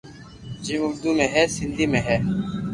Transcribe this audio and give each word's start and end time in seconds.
جيم 0.63 0.81
اردو 0.87 1.11
۾ 1.23 1.25
ھي 1.33 1.43
سندھي 1.57 1.85
۾ 1.97 1.99
ھي 2.09 2.17